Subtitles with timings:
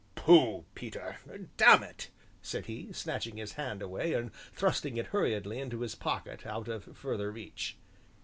[0.15, 1.17] "Pooh, Peter,
[1.57, 2.09] dammit!"
[2.41, 6.97] said he, snatching his hand away and thrusting it hurriedly into his pocket, out of
[6.97, 7.77] farther reach.